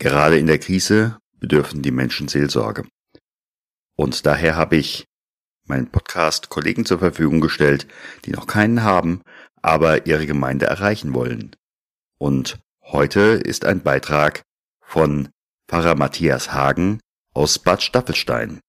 [0.00, 2.86] Gerade in der Krise bedürfen die Menschen Seelsorge.
[3.96, 5.04] Und daher habe ich
[5.66, 7.86] meinen Podcast Kollegen zur Verfügung gestellt,
[8.24, 9.20] die noch keinen haben,
[9.60, 11.54] aber ihre Gemeinde erreichen wollen.
[12.18, 14.40] Und heute ist ein Beitrag
[14.80, 15.28] von
[15.68, 17.00] Pfarrer Matthias Hagen
[17.34, 18.60] aus Bad Staffelstein.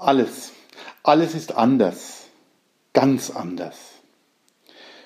[0.00, 0.52] Alles,
[1.02, 2.24] alles ist anders,
[2.94, 3.76] ganz anders.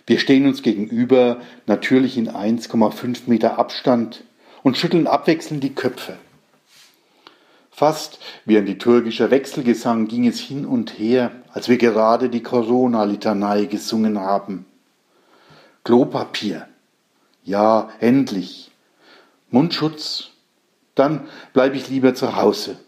[0.07, 4.23] Wir stehen uns gegenüber, natürlich in 1,5 Meter Abstand
[4.62, 6.17] und schütteln abwechselnd die Köpfe.
[7.73, 13.64] Fast wie ein liturgischer Wechselgesang ging es hin und her, als wir gerade die Corona-Litanei
[13.64, 14.64] gesungen haben.
[15.83, 16.69] Klopapier.
[17.42, 18.70] Ja, endlich.
[19.51, 20.31] Mundschutz.
[20.95, 22.79] Dann bleibe ich lieber zu Hause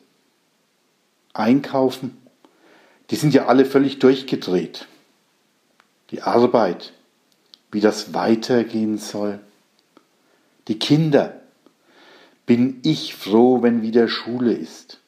[1.38, 2.16] einkaufen,
[3.10, 4.86] die sind ja alle völlig durchgedreht.
[6.10, 6.92] Die Arbeit,
[7.70, 9.40] wie das weitergehen soll.
[10.68, 11.40] Die Kinder,
[12.46, 15.00] bin ich froh, wenn wieder Schule ist.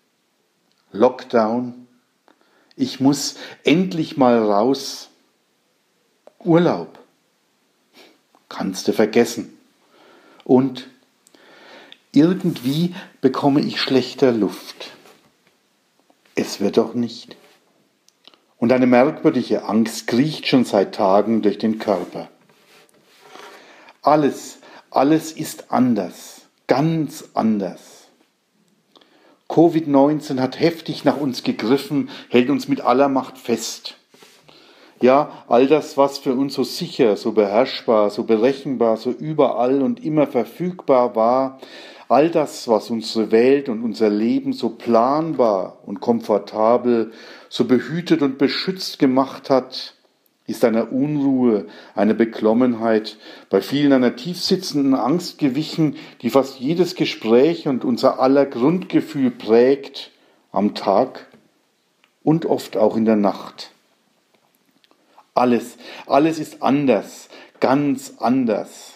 [0.92, 1.86] Lockdown,
[2.76, 5.08] ich muss endlich mal raus.
[6.40, 6.98] Urlaub,
[8.48, 9.56] kannst du vergessen.
[10.44, 10.88] Und
[12.12, 14.97] irgendwie bekomme ich schlechter Luft
[16.38, 17.36] es wird doch nicht.
[18.58, 22.28] Und eine merkwürdige Angst kriecht schon seit Tagen durch den Körper.
[24.02, 24.58] Alles,
[24.90, 28.08] alles ist anders, ganz anders.
[29.48, 33.96] Covid-19 hat heftig nach uns gegriffen, hält uns mit aller Macht fest.
[35.00, 40.04] Ja, all das, was für uns so sicher, so beherrschbar, so berechenbar, so überall und
[40.04, 41.60] immer verfügbar war,
[42.08, 47.12] All das, was unsere Welt und unser Leben so planbar und komfortabel,
[47.50, 49.94] so behütet und beschützt gemacht hat,
[50.46, 53.18] ist einer Unruhe, einer Beklommenheit,
[53.50, 60.10] bei vielen einer tiefsitzenden Angst gewichen, die fast jedes Gespräch und unser aller Grundgefühl prägt,
[60.50, 61.26] am Tag
[62.24, 63.72] und oft auch in der Nacht.
[65.34, 65.76] Alles,
[66.06, 67.28] alles ist anders,
[67.60, 68.94] ganz anders.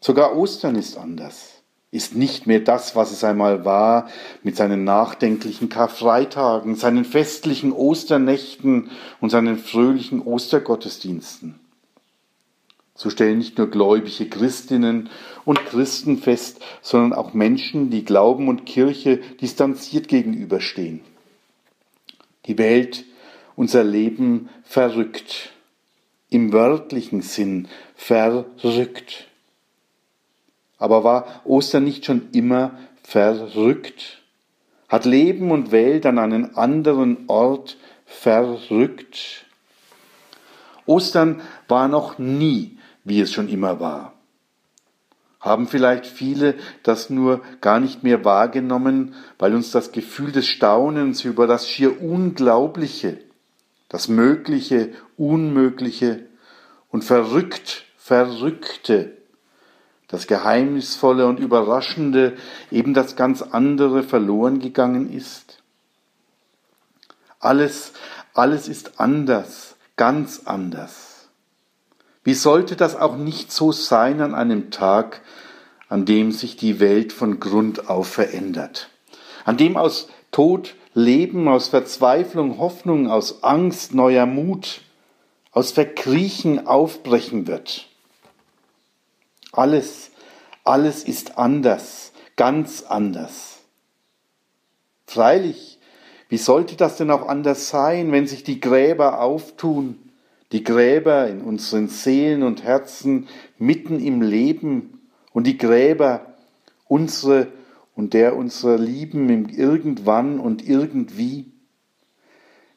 [0.00, 1.53] Sogar Ostern ist anders
[1.94, 4.08] ist nicht mehr das, was es einmal war,
[4.42, 8.90] mit seinen nachdenklichen Karfreitagen, seinen festlichen Osternächten
[9.20, 11.54] und seinen fröhlichen Ostergottesdiensten.
[12.96, 15.08] So stellen nicht nur gläubige Christinnen
[15.44, 21.00] und Christen fest, sondern auch Menschen, die Glauben und Kirche distanziert gegenüberstehen.
[22.46, 23.04] Die Welt,
[23.54, 25.52] unser Leben verrückt,
[26.28, 29.28] im wörtlichen Sinn verrückt.
[30.78, 34.22] Aber war Ostern nicht schon immer verrückt?
[34.88, 37.76] Hat Leben und Welt an einen anderen Ort
[38.06, 39.46] verrückt?
[40.86, 44.14] Ostern war noch nie, wie es schon immer war.
[45.40, 51.24] Haben vielleicht viele das nur gar nicht mehr wahrgenommen, weil uns das Gefühl des Staunens
[51.24, 53.18] über das schier Unglaubliche,
[53.88, 56.26] das Mögliche, Unmögliche
[56.90, 59.16] und verrückt, Verrückte
[60.08, 62.36] das Geheimnisvolle und Überraschende,
[62.70, 65.62] eben das ganz andere verloren gegangen ist?
[67.40, 67.92] Alles,
[68.32, 71.28] alles ist anders, ganz anders.
[72.22, 75.20] Wie sollte das auch nicht so sein an einem Tag,
[75.88, 78.88] an dem sich die Welt von Grund auf verändert,
[79.44, 84.80] an dem aus Tod Leben, aus Verzweiflung Hoffnung, aus Angst neuer Mut,
[85.50, 87.88] aus Verkriechen aufbrechen wird.
[89.56, 90.10] Alles,
[90.64, 93.60] alles ist anders, ganz anders.
[95.06, 95.78] Freilich,
[96.28, 99.98] wie sollte das denn auch anders sein, wenn sich die Gräber auftun,
[100.52, 103.28] die Gräber in unseren Seelen und Herzen
[103.58, 106.34] mitten im Leben und die Gräber
[106.88, 107.48] unsere
[107.94, 111.52] und der unserer Lieben im Irgendwann und irgendwie?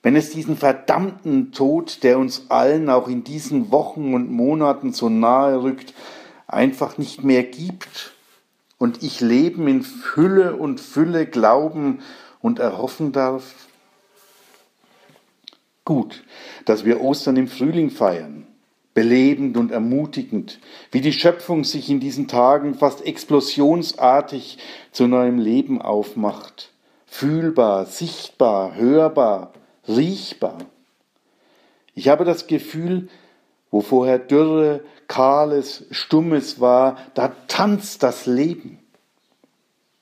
[0.03, 5.09] Wenn es diesen verdammten Tod, der uns allen auch in diesen Wochen und Monaten so
[5.09, 5.93] nahe rückt,
[6.47, 8.13] einfach nicht mehr gibt
[8.77, 11.99] und ich Leben in Fülle und Fülle glauben
[12.41, 13.67] und erhoffen darf?
[15.85, 16.23] Gut,
[16.65, 18.45] dass wir Ostern im Frühling feiern,
[18.93, 20.59] belebend und ermutigend,
[20.91, 24.57] wie die Schöpfung sich in diesen Tagen fast explosionsartig
[24.91, 26.71] zu neuem Leben aufmacht,
[27.05, 29.53] fühlbar, sichtbar, hörbar,
[29.87, 30.57] riechbar.
[31.95, 33.07] Ich habe das Gefühl,
[33.77, 38.79] wo vorher Dürre, Kahles, Stummes war, da tanzt das Leben.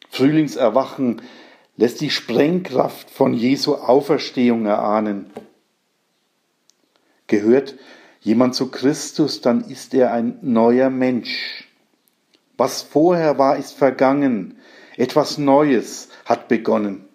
[0.09, 1.21] Frühlingserwachen
[1.75, 5.29] lässt die Sprengkraft von Jesu Auferstehung erahnen.
[7.27, 7.75] Gehört
[8.21, 11.67] jemand zu Christus, dann ist er ein neuer Mensch.
[12.55, 14.57] Was vorher war, ist vergangen.
[14.95, 17.09] Etwas Neues hat begonnen.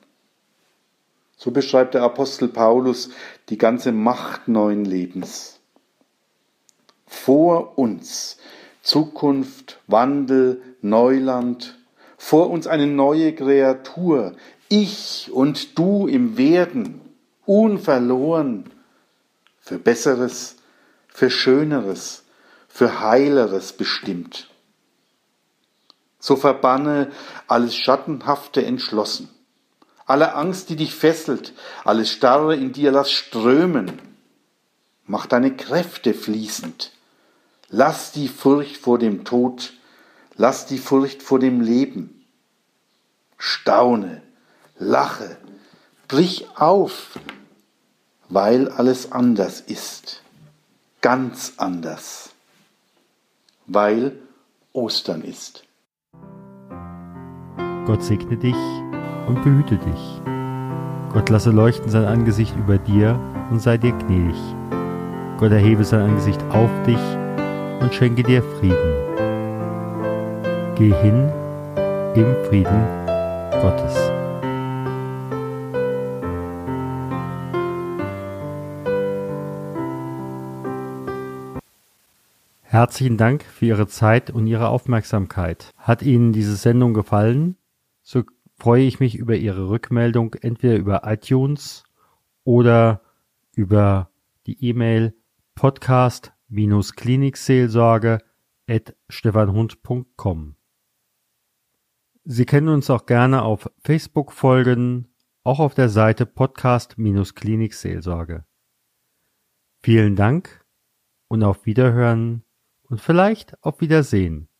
[1.38, 3.08] So beschreibt der Apostel Paulus
[3.48, 5.59] die ganze Macht neuen Lebens.
[7.10, 8.38] Vor uns.
[8.82, 11.76] Zukunft, Wandel, Neuland,
[12.16, 14.34] vor uns eine neue Kreatur,
[14.68, 17.00] ich und du im Werden,
[17.44, 18.70] unverloren,
[19.60, 20.56] für Besseres,
[21.08, 22.22] für Schöneres,
[22.68, 24.48] für Heileres bestimmt.
[26.18, 27.10] So verbanne
[27.48, 29.28] alles Schattenhafte entschlossen,
[30.06, 31.52] alle Angst, die dich fesselt,
[31.84, 34.00] alles Starre in dir lass strömen,
[35.06, 36.92] mach deine Kräfte fließend,
[37.70, 39.72] lass die Furcht vor dem Tod,
[40.36, 42.24] lass die Furcht vor dem Leben,
[43.38, 44.22] staune,
[44.78, 45.38] lache,
[46.08, 47.18] brich auf,
[48.28, 50.22] weil alles anders ist,
[51.00, 52.30] ganz anders,
[53.66, 54.18] weil
[54.72, 55.64] Ostern ist.
[57.86, 58.54] Gott segne dich
[59.26, 60.22] und behüte dich.
[61.12, 63.18] Gott lasse leuchten sein Angesicht über dir
[63.50, 64.36] und sei dir gnädig.
[65.38, 67.19] Gott erhebe sein Angesicht auf dich
[67.80, 69.10] und schenke dir Frieden.
[70.76, 71.30] Geh hin
[72.14, 72.84] im Frieden
[73.60, 74.10] Gottes.
[82.62, 85.70] Herzlichen Dank für Ihre Zeit und Ihre Aufmerksamkeit.
[85.76, 87.56] Hat Ihnen diese Sendung gefallen?
[88.02, 88.22] So
[88.56, 91.82] freue ich mich über Ihre Rückmeldung entweder über iTunes
[92.44, 93.00] oder
[93.54, 94.10] über
[94.46, 95.14] die E-Mail
[95.56, 96.39] podcast-klinikseelsorge
[98.68, 100.56] at stefanhund.com.
[102.24, 105.08] Sie können uns auch gerne auf Facebook folgen,
[105.42, 108.44] auch auf der Seite Podcast-Klinikseelsorge.
[109.82, 110.66] Vielen Dank
[111.28, 112.44] und auf Wiederhören
[112.82, 114.50] und vielleicht auf Wiedersehen.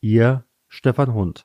[0.00, 1.36] Ihr Stefan Hund.